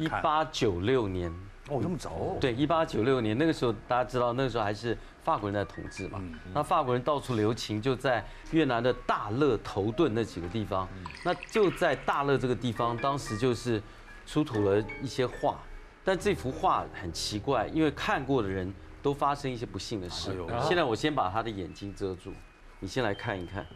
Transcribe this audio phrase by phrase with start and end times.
[0.00, 0.22] 一看？
[0.22, 1.30] 八九六年，
[1.68, 2.38] 哦，这么早哦。
[2.40, 6.22] 对，一八九六年那个时候，大家知道那个时候还是法国人在统治嘛。
[6.54, 10.88] 那法国人到处留情，就在越南的大乐头顿那几个地方。
[11.24, 13.82] 那就在大乐这个地方，当时就是
[14.26, 15.58] 出土了一些画，
[16.02, 18.72] 但这幅画很奇怪，因为看过的人
[19.02, 20.60] 都发生一些不幸的事哎。
[20.62, 22.32] 现在我先把他的眼睛遮住，
[22.78, 23.66] 你先来看一看，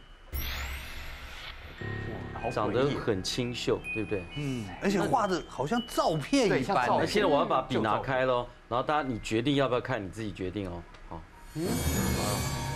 [2.44, 4.22] 好长得很清秀，对不对？
[4.36, 7.06] 嗯，而且画的好像照片一般那。
[7.06, 10.82] 现在我要把笔拿开喽，然后大家你决定要不要看，你自己决定哦。
[11.08, 11.22] 好，
[11.54, 11.66] 嗯，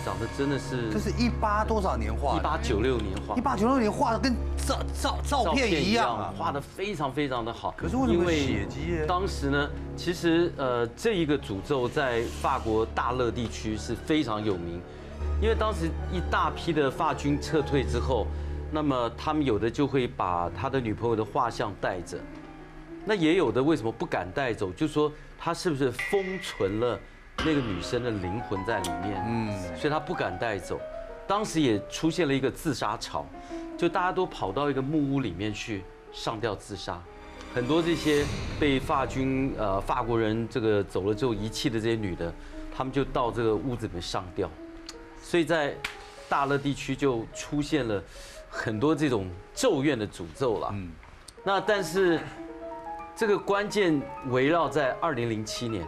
[0.03, 2.35] 长得真的是这是一八多少年画？
[2.35, 6.33] 一八九六年画一，八九六年画的跟照照照片一样啊。
[6.35, 7.71] 画的非常非常的好。
[7.77, 14.81] 可是为什么因血迹耶当时呢，其实呃这一个诅咒在法国大乐地区是非常有名，
[15.39, 18.25] 因为当时一大批的法军撤退之后，
[18.71, 22.17] 那么他们有的就会把他的女朋友的画像带着，
[23.05, 24.71] 那也有的为什么不敢带走？
[24.71, 26.99] 就说他是不是封存了
[27.39, 29.23] 那个女生的灵魂在里面？
[29.27, 30.79] 嗯，所以他不敢带走。
[31.27, 33.25] 当时也出现了一个自杀潮，
[33.77, 37.01] 就大家都跑到一个木屋里面去上吊自杀。
[37.53, 38.25] 很多这些
[38.59, 42.33] 被法军呃法国人这个走了之后遗弃的这些女的，
[42.75, 44.49] 他们就到这个屋子里面上吊。
[45.21, 45.75] 所以在
[46.27, 48.03] 大乐地区就出现了
[48.49, 50.69] 很多这种咒怨的诅咒了。
[50.73, 50.91] 嗯
[51.43, 52.19] 那但是
[53.15, 55.87] 这个关键围绕在二零零七年，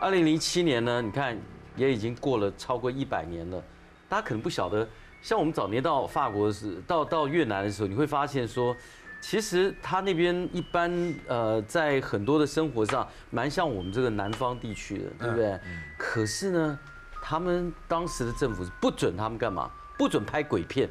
[0.00, 1.36] 二零零七年呢，你看
[1.76, 3.62] 也已经过了超过一百年了，
[4.08, 4.88] 大家可能不晓得，
[5.20, 8.74] 像我们早年到法国是到到越南的时候，你会发现说。
[9.18, 15.58] 其实他那边一般呃，在很多的生活上蛮像我们这个南方地区的，对不对？
[15.98, 16.78] 可是呢，
[17.22, 19.68] 他们当时的政府是不准他们干嘛？
[19.98, 20.88] 不准拍鬼片，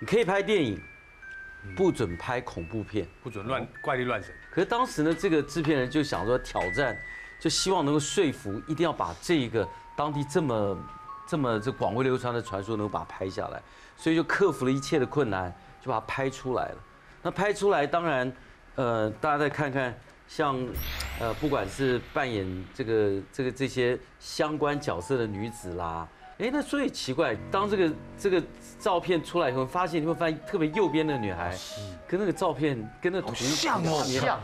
[0.00, 0.80] 你可以拍电影，
[1.76, 3.06] 不准拍恐怖片。
[3.22, 4.32] 不准乱怪力乱神。
[4.50, 6.96] 可是当时呢，这个制片人就想说挑战，
[7.40, 9.66] 就希望能够说服，一定要把这个
[9.96, 10.78] 当地这么
[11.26, 13.62] 这么这广为流传的传说能够把它拍下来，
[13.96, 16.76] 所以就克服了一切的困难，就把它拍出来了。
[17.22, 18.30] 那拍出来，当然，
[18.74, 20.54] 呃，大家再看看，像
[21.18, 26.06] 呃，不管是扮演这个这个这些相关角色的女子啦。
[26.38, 28.42] 哎，那所以奇怪，当这个这个
[28.80, 31.56] 照片出来以后，发现你会发现，特别右边的女孩，
[32.08, 34.40] 跟那个照片跟那个图像 哦像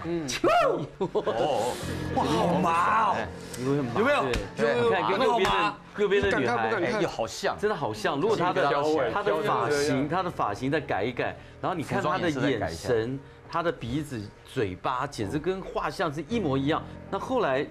[2.15, 3.17] 哇，好麻哦！
[3.59, 3.73] 有
[4.05, 6.69] 没有有没有看跟右边的右边的女孩。
[6.69, 8.71] 哎，又好像，真的好像，如果她的
[9.13, 13.19] 她的发型，她的发型再改一改，然后你看她的眼神、
[13.51, 16.81] 她的鼻子、嘴巴，简直跟画像是一模一样。
[17.11, 17.67] 那后来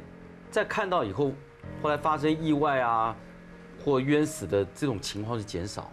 [0.51, 1.31] 再看到以后，
[1.81, 3.15] 后来发生意外啊，
[3.83, 5.91] 或冤死的这种情况是减少，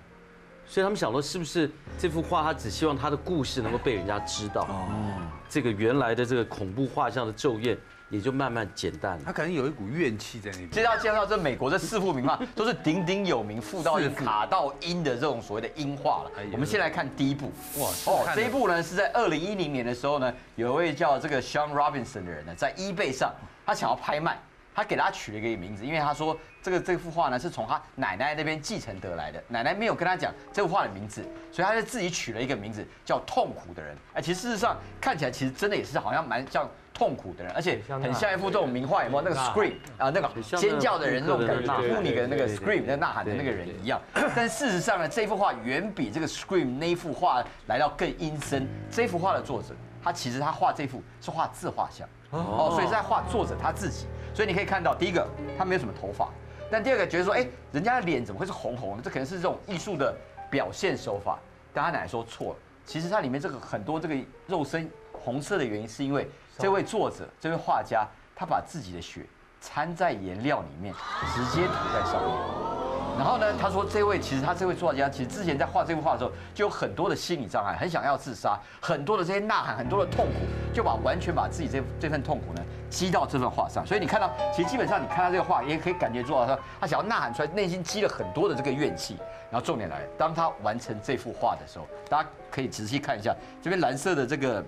[0.67, 7.79] 所以他们想说，是不是这幅画他只希望他的故事能够被人家知道，哦这个原来的这个恐怖画像的咒怨
[8.11, 9.23] 也就慢慢减淡了。
[9.25, 10.71] 他可能有一股怨气在那边。
[10.71, 16.31] 接着要介绍这美国这四幅名画， 都是鼎鼎有名、富到音、卡到音的这种所谓的音画了。
[16.53, 23.33] 我们先来看第一部，哇哦，这一部呢是在二零一零年的时候呢，有一位叫这个 Sean Robinson 的人呢，在 eBay 上，
[23.65, 24.37] 他想要拍卖。
[24.77, 33.97] 他给他取了一个名字，因为他说这个这幅画呢是从他奶奶那边继承得来的，奶奶没有跟他讲这幅画的名字，所以他就自己取了一个名字叫痛苦的人。
[34.13, 43.99] 哎，其实事实上看起来其实真的也是好像蛮像痛苦的人，而且很像一幅这种名画，有没有那个 scream 啊那个尖叫的人那种感觉，对对对呼你的那个 scream 那呐喊的那个人一样。
[44.35, 48.69] 但事实上呢，这幅画远比这个 scream 那一幅画来到更阴森。
[48.91, 54.07] 这幅画的作者，他其实他画这幅是画自画像哦，所以是在画作者他自己。
[54.37, 55.27] 所以你可以看到，第一个
[55.57, 56.29] 他没有什么头发，
[56.71, 59.03] 但第二个觉得说，哎，人家的脸怎么会是红红的？
[59.03, 60.15] 这可能是这种艺术的
[60.51, 61.39] 表现手法。
[61.73, 64.15] 但他奶奶说错了，其实它里面这个很多这个
[64.47, 69.23] 肉身红色的原因，是因为这位作者、这位画家，他把自己的血
[69.59, 70.93] 掺在颜料里面，
[71.35, 72.76] 直接涂在上面。
[73.19, 83.87] 然后呢，他说这位其实他这位作家，其实之前在画这幅画的时候，就有很多的心理障碍，很想要自杀，很多的这些呐喊，很多的痛苦，就把完全把自己这这份痛苦呢积到这份画上。
[83.87, 89.17] 所以你看到，其实基本上你看到这个画，也可以感觉做到他他想要呐喊出来，内心积了很多的这个怨气。
[89.51, 94.63] 然后重点来了，当他完成这幅画的时候，大家可以仔细看一下，这边蓝色的这个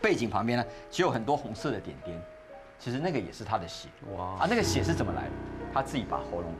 [0.00, 2.20] 背景旁边呢，其实有很多红色的点点，
[2.78, 3.88] 其实那个也是他的血。
[4.16, 5.30] 哇啊，那个血是怎么来的？
[5.72, 6.52] 他自己把喉咙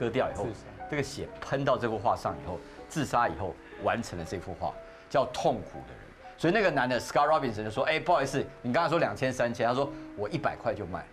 [0.00, 0.46] 割掉以后，
[0.90, 2.58] 这个血喷到这幅画上以后，
[2.88, 4.72] 自杀以后完成了这幅画，
[5.10, 5.98] 叫《痛苦的人》。
[6.40, 11.04] 所以那个男的 Scott Robinson 就说：“哎，不好意思，你刚才说两千三千，他说我一百块就卖，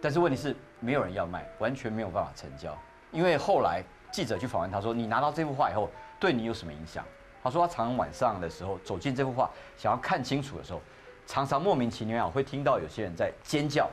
[0.00, 2.78] 但是问题是没有人要卖，完全没有办法成交。
[3.10, 3.82] 因为后来
[4.12, 5.90] 记者去访问他说，你拿到这幅画以后，
[6.20, 7.04] 对你有什么影响？
[7.42, 10.80] 他说他常常晚上的时候走进这幅画，想要看清楚的时候，
[11.26, 13.90] 常常莫名其妙会听到有些人在尖叫，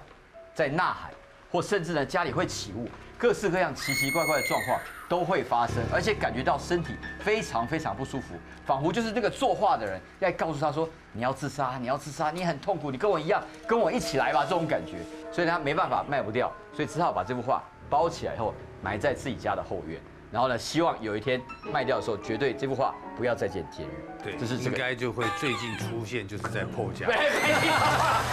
[0.54, 1.12] 在呐喊，
[1.56, 2.86] 或甚至呢家里会起雾，
[3.18, 8.36] 各式各样奇奇怪怪的状况都会发生，而且感觉到身体非常非常不舒服，
[8.66, 14.98] 仿佛就是那个作画的人在告诉他说你要自杀，你要自杀，你很痛苦，你跟我一样，跟我一起来吧这种感觉，
[15.32, 19.98] 所以他没办法卖不掉，所以只好把这幅画包起来后埋在自己家的后院。
[20.32, 21.42] 然后呢，希望有一天
[21.72, 23.92] 卖掉的时候，绝对这幅画不要再见天日。
[24.24, 24.72] 对，这是这个。
[24.72, 27.06] 应该就会最近出现，就是在破家。
[27.08, 27.20] 没有，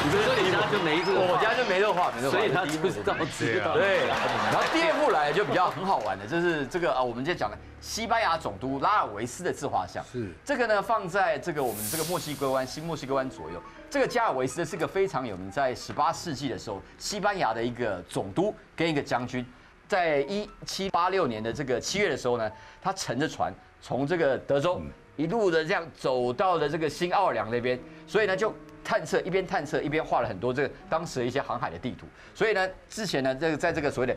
[0.02, 1.34] 你不是说你家就没这个画？
[1.34, 2.38] 我家就没这个画，没这个画。
[2.38, 3.74] 所以他就知道知道。
[3.74, 10.02] 对，然后第二幅来就比较很好玩的，就是这个啊，我们今天讲的西班牙总督拉尔维斯的自画像。
[10.10, 10.32] 是。
[10.44, 13.62] 这个呢，放在这个我们这个墨西哥湾、新墨西哥湾左右。
[13.90, 19.46] 这个加尔维斯是个非常有名，在十八世纪的时候，西班牙的一个总督跟一个将军。
[19.92, 22.50] 在一七八六年的这个七月的时候呢，
[22.80, 24.80] 他乘着船从这个德州
[25.16, 32.06] 一路的这样走到了这个新奥尔良那边，所以呢就探测，一边探测一边画了很多这个当时的一些航海的地图。
[32.34, 34.16] 所以呢，之前呢这个在这个所谓的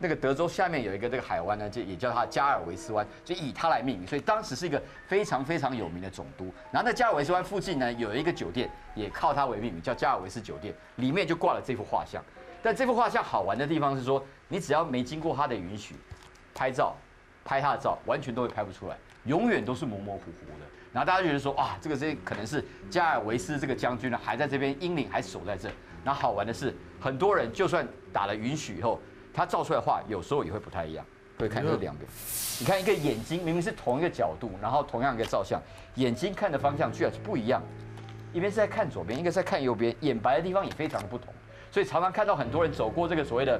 [0.00, 4.04] 那个德州下面有一个这个海湾呢，就也叫它加尔维斯湾，就以它来命名。
[4.04, 6.52] 所以当时是一个非常非常有名的总督。
[6.72, 12.20] 然后在加尔维斯湾附近呢有一个酒店，也靠它为命名，叫加尔维斯酒店，里面就挂了这幅画像。
[12.62, 15.96] 但这幅画像好玩的地方是说，你只要没经过他的允许，
[16.54, 16.96] 拍照，
[17.44, 20.66] 拍他的照，完全都会拍不出来，永远都是模模糊糊的。
[20.92, 25.70] 然后大家觉得说，哇，这个这可能是加尔维斯这个将军呢，还在这边英灵还守在这。
[26.04, 29.00] 然后好玩的是，很多人就算打了允许以后，
[29.32, 31.04] 他照出来的画有时候也会不太一样。
[31.38, 32.08] 会看这两边，
[32.60, 35.60] 你看一个眼睛明明是同一个角度，然后同样一个照相，
[35.96, 37.60] 眼睛看的方向居然是不一样，
[38.32, 41.34] 一边是在看左边，一个是在看右边，眼白的地方也非常的不同。
[41.72, 43.58] 所以常常看到很多人走过这个所谓的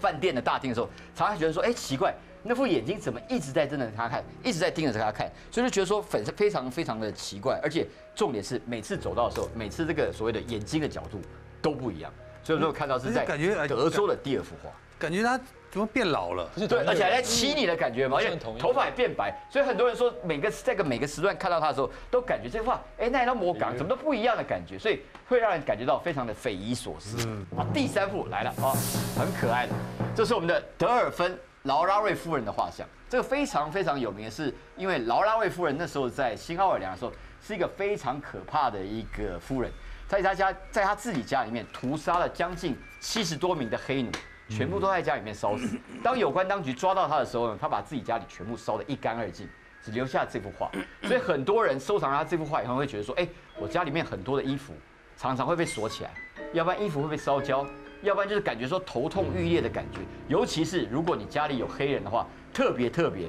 [0.00, 2.12] 饭店的大厅的时候，常常觉得说，哎，奇怪，
[2.42, 11.20] 那副眼睛怎么一直在盯着他看，一直在盯着他看，所以就觉得说粉是非常非常的奇怪，而且重点是每次走到的时候，每次这个所谓的眼睛的角度
[11.62, 12.12] 都不一样，
[12.42, 13.24] 所以说看到是在
[13.68, 15.40] 德州的第二幅画，感觉他。
[15.70, 16.50] 怎么变老了？
[16.66, 27.18] 对，而且还在欺你的感觉嘛，而且头发也变白，所以很多人说每个这个每个时段看到他的时候，都感觉这话，哎，那一张魔港怎么都不一样的感觉，所以会让人感觉到非常的匪夷所思。
[27.54, 28.72] 啊，第三幅来了啊，
[29.14, 29.74] 很可爱的，
[30.16, 32.88] 这是我们的德尔芬劳拉瑞夫人的画像。
[33.10, 37.12] 这个非常非常有名的是，因为劳拉瑞夫人那时候在新奥尔良的时候，
[37.46, 39.70] 是一个非常可怕的一个夫人，
[40.08, 44.10] 在他家在他自己家里面屠杀了将近七十多名的黑奴。
[44.48, 45.78] 全部都在家里面烧死。
[46.02, 49.48] 当有关当局抓到他的时候呢，他把自己家里全部烧得一干二净，
[49.82, 50.70] 只留下这幅画。
[51.02, 53.28] 所以很多人收藏了他这幅画以后，会觉得说：哎，
[53.58, 54.72] 我家里面很多的衣服
[55.16, 56.10] 常常会被锁起来，
[56.52, 57.66] 要不然衣服会被烧焦，
[58.02, 60.00] 要不然就是感觉说头痛欲裂的感觉。
[60.28, 63.28] 尤其是如果你家里有黑人的话，特别特别。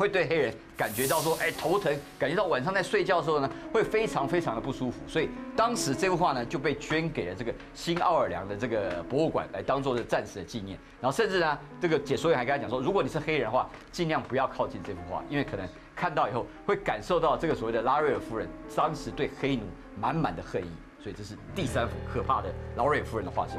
[0.00, 4.98] 会对黑人感觉到说，哎，头疼，感觉到晚上在睡觉的时候呢，会非常非常的不舒服。
[5.06, 10.78] 所以当时这幅画呢，就被捐给了这个新奥尔良的这个博物馆，来当做这暂时的纪念。
[11.02, 19.64] 然后甚至呢，这个解说员还跟他讲说，如果你是黑人的话，尽量不要靠近这幅画，因为可能看到以后会感受到这个所谓的拉瑞尔夫人当时对黑奴
[20.00, 20.72] 满满的恨意。
[20.98, 23.58] 所以这是第三幅可怕的劳瑞尔夫人的画像。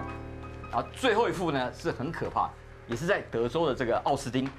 [0.72, 2.50] 然后最后一幅呢，是很可怕，
[2.88, 4.50] 也是在德州的这个奥斯汀。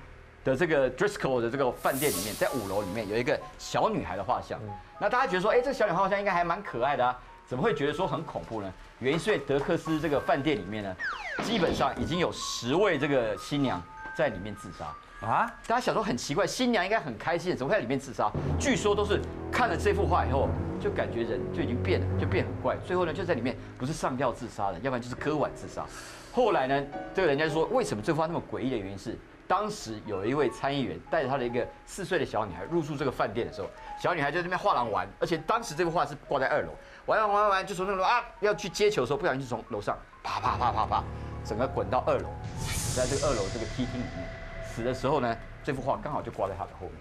[0.44, 4.58] 的这个 Driscoll 的这个饭店里面，在五楼里面有一个小女孩的画像。
[5.00, 8.72] 那大家觉得说，哎，这小女孩画像应该还蛮可爱的啊，怎么会觉得说很恐怖呢？
[8.98, 10.96] 原因是为德克斯这个饭店里面呢，
[11.42, 13.82] 基本上已经有十位这个新娘
[14.16, 14.84] 在里面自杀
[15.26, 15.46] 啊。
[15.66, 18.30] 大家想说很奇怪，新娘应该很开心，怎么会在里面自杀？
[18.58, 19.20] 据说都是
[19.50, 20.48] 看了这幅画以后，
[20.80, 22.76] 就感觉人就已经变了，就变很怪。
[22.84, 25.84] 最后呢，就在里面不是上吊自杀的，要不然就是割腕自杀。
[26.32, 26.84] 后来呢，
[27.14, 29.18] 这个人家说，为什么这幅画那么诡异的原因是？
[29.46, 33.68] 当时有一位参议员带着他的一个四岁的小女孩入住这个饭店的时候，
[34.00, 36.70] 小女孩就在这边画廊玩，而且当时这幅画是挂在二楼，
[37.06, 41.04] 玩玩玩玩，就从那楼啊要去接球的时候，不小心就从楼上啪啪啪啪啪，
[41.44, 44.28] 整个滚到二楼，死在这个二楼这个梯厅里面。
[44.64, 46.96] 死的时候呢，这幅画刚好就挂在他的后面，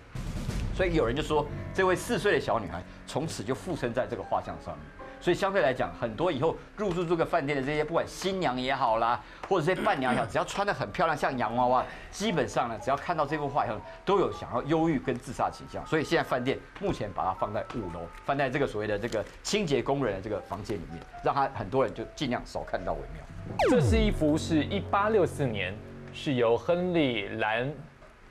[0.75, 4.85] 所以有人就说，这位四岁的小女孩从此就附身在这个画像上面。
[5.21, 15.85] 所以相对来讲，很多以后入住这个饭店的这些，不管新娘也好啦，或者这些伴娘也好， 只要穿得很漂亮，像洋娃娃，基本上呢，只要看到这幅画以后，都有想要忧郁跟自杀倾向。
[15.85, 23.23] 所以现在饭店目前把它放在五楼，放在这个所谓的这个清洁工人的这个房间里面，让他很多人就尽量少看到为妙。
[23.69, 25.77] 这是一幅是一八六四年
[26.13, 27.71] 是由亨利兰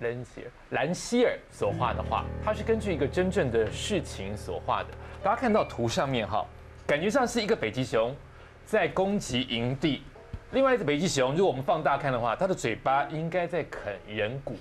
[0.01, 4.89] 兰希尔兰希尔所画的画，它是根据一个真正的事情所画的。
[5.23, 6.45] 大家看到图上面哈。
[6.87, 8.15] 感觉上是一个北极熊
[8.65, 10.03] 在攻击营地，
[10.53, 14.57] 另外一只北极熊，如果我们放大看的话，它的嘴巴应该在啃人骨。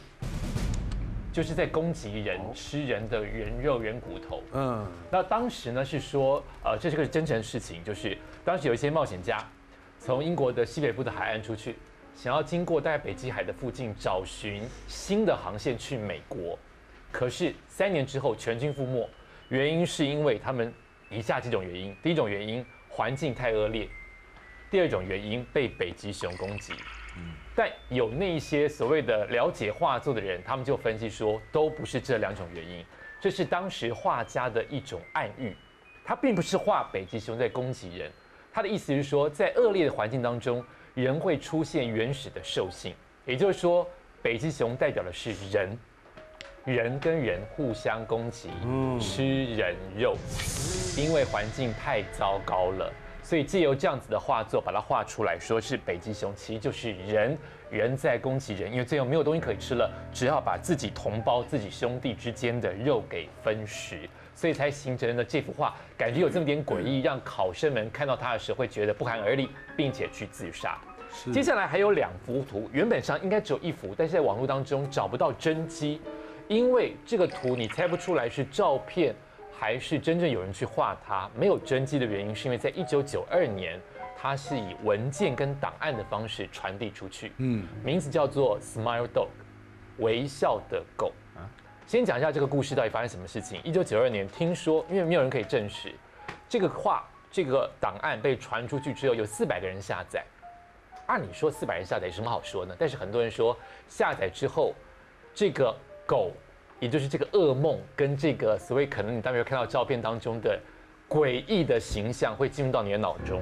[1.32, 4.42] 就是在攻击人，吃人的人肉、人骨头。
[4.52, 9.38] 嗯，那当时呢是说，呃，这是个真诚事情，就是当时有一些冒险家
[10.00, 11.76] 从英国的西北部的海岸出去，
[12.16, 16.58] 想要经过大概北极海的附近找寻新的航线去美国，
[17.12, 19.08] 可是三年之后全军覆没，
[19.50, 20.74] 原因是因为他们
[21.10, 23.88] 以下几种原因：第一种原因环境太恶劣，
[24.70, 26.74] 第二种原因被北极熊攻击。
[27.56, 32.86] 但有那一些所谓的了解画作的人，他们就分析说，都不是这两种原因，
[33.20, 35.54] 这是当时画家的一种暗喻。
[36.06, 38.12] 他并不是画北极熊在攻击人，
[38.54, 40.64] 他的意思是说，在恶劣的环境当中，
[40.96, 43.86] 人会出现原始的兽性，也就是说，
[44.22, 45.78] 北极熊代表的是人，
[46.66, 48.50] 人跟人互相攻击，
[49.00, 50.16] 吃人肉，
[50.98, 52.92] 因为环境太糟糕了。
[53.24, 57.38] 所以借由这样子的画作把它画出来，说是北极熊，其实就是人，
[57.70, 70.78] 人在攻击人，因为最后没有东西可以吃了，只好把自己同胞、自己兄弟之间的肉给分食，所以才形成了这幅画，感觉有这么点诡异，让考生们看到它的时候会觉得不寒而栗，并且去自杀。
[71.32, 76.02] 接下来还有两幅图，原本上应该只有一幅，但是在网络当中找不到真迹，
[76.50, 79.16] 因为这个图你猜不出来是照片。
[79.62, 83.78] 还是真正有人去画它，没有真迹的原因，是因为在一九九二年，
[84.18, 87.34] 它是以文件跟档案的方式传递出去。
[87.40, 89.28] 嗯，名字叫做 Smile Dog，
[89.98, 91.12] 微笑的狗。
[91.36, 91.44] 啊，
[91.86, 93.62] 先讲一下这个故事到底发生什么事情。
[93.66, 95.94] 一九九二年，听说因为没有人可以证实，
[96.48, 100.24] 这个画这个档案被传出去之后，有四百个人下载。
[101.08, 102.74] 按理说四百人下载有什么好说呢？
[102.80, 103.58] 但是很多人说
[103.90, 104.74] 下载之后，
[105.36, 105.76] 这个
[106.10, 106.32] 狗。
[106.80, 110.58] 也就是这个噩梦跟这个所谓可能你当时看到照片当中的
[111.10, 113.42] 诡异的形象会进入到你的脑中，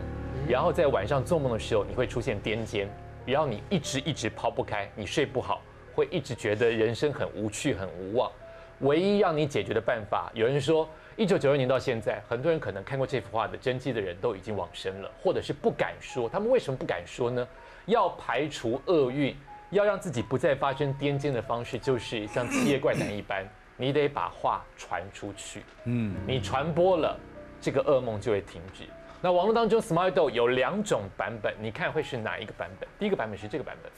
[0.50, 2.88] 然后在晚上做梦的时候你会出现癫痫，
[3.28, 5.62] 然后你一直一直抛不开，你睡不好，
[5.94, 8.32] 会一直觉得人生很无趣很无望。
[8.80, 16.28] 唯一让你解决的办法，有人说一九九二年到现在，很多人可能看过这幅画的真迹的人都已经往生了，或者是不敢说。
[16.28, 17.48] 他们为什么不敢说呢？
[17.86, 19.36] 要排除厄运。
[19.70, 23.46] 要让自己不再发生癫痫的方式，就是像七夜怪男一般，
[23.76, 25.64] 你得把话传出去。
[25.84, 27.20] 嗯，你传播了，
[27.60, 28.84] 这个噩梦就会停止。
[29.20, 32.88] 那网络当中，Smile Dog 有两种版本，你看会是哪一个版本？
[33.00, 33.92] 第一个版本是这个版本，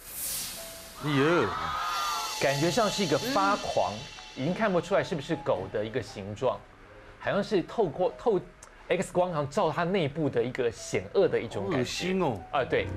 [1.06, 1.48] 哎呦，
[2.42, 3.94] 感觉像是一个发狂，
[4.36, 6.58] 已经看不出来是不是狗的一个形状，
[7.20, 8.40] 好像是透过透
[8.88, 11.78] X 光上照它内部的一个险恶的一种感觉。
[11.80, 12.40] 恶心哦！
[12.52, 12.88] 啊，对。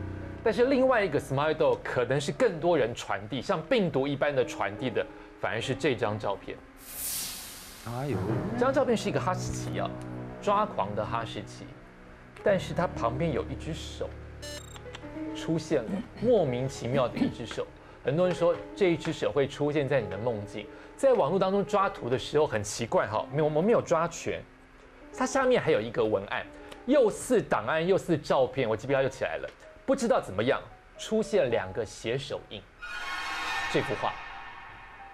[0.44, 5.06] 但是另外一个 Smile Dog 可能是更多人传递，像病毒一般的传递的，
[5.40, 6.58] 反而是这张照片。
[7.86, 8.16] 哎呦，
[8.54, 9.88] 这张照片是一个哈士奇啊，
[10.40, 11.64] 抓狂的哈士奇，
[12.42, 14.08] 但是它旁边有一只手
[15.34, 17.66] 出现了，莫名其妙的一只手。
[18.04, 24.42] 很多人说这一只手会出现在你的梦境，在网络当中抓图的时候很奇怪哈，没有我们没有抓全，
[25.16, 26.44] 它下面还有一个文案，
[26.86, 29.48] 又似档案又似照片，我鸡皮疙瘩又起来了。
[29.84, 30.60] 不知道怎么样
[30.96, 32.62] 出现两个血手印，
[33.72, 34.12] 这幅画，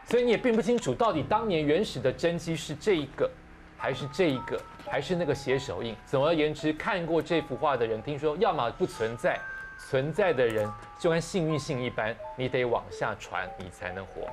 [0.05, 3.31] 所以你也并不清楚到底当年原始的真迹是这一个，
[3.79, 5.97] 还是这一个，还是那个血手印。
[6.05, 9.41] 总而言之，看过这幅画的人，听说要么不存在，
[9.89, 14.21] 存在的人就跟幸运星一般，你得往下传，你才能活